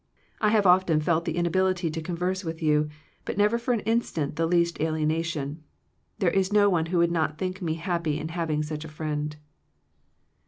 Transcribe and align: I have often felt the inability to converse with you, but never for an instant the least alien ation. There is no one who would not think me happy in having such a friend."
I 0.39 0.49
have 0.49 0.65
often 0.65 0.99
felt 0.99 1.25
the 1.25 1.35
inability 1.37 1.91
to 1.91 2.01
converse 2.01 2.43
with 2.43 2.59
you, 2.59 2.89
but 3.23 3.37
never 3.37 3.59
for 3.59 3.71
an 3.71 3.81
instant 3.81 4.35
the 4.35 4.47
least 4.47 4.81
alien 4.81 5.11
ation. 5.11 5.61
There 6.17 6.31
is 6.31 6.51
no 6.51 6.71
one 6.71 6.87
who 6.87 6.97
would 6.97 7.11
not 7.11 7.37
think 7.37 7.61
me 7.61 7.75
happy 7.75 8.17
in 8.17 8.29
having 8.29 8.63
such 8.63 8.83
a 8.83 8.87
friend." 8.89 9.35